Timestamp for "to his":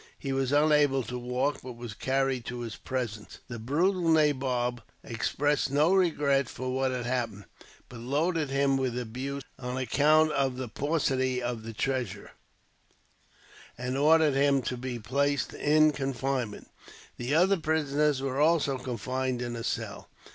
2.45-2.75